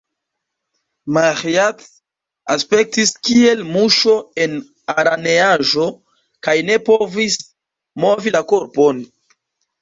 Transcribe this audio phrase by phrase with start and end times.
[1.17, 1.83] Maĥiac
[2.53, 4.15] aspektis kiel muŝo
[4.47, 4.55] en
[4.95, 5.85] araneaĵo,
[6.49, 7.39] kaj ne povis
[8.07, 9.05] movi la korpon.